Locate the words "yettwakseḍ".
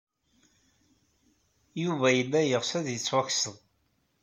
2.89-3.55